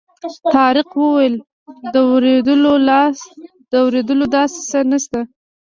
[0.53, 1.35] طارق وویل
[1.93, 1.95] د
[3.85, 5.21] وېرېدلو داسې څه نه شته.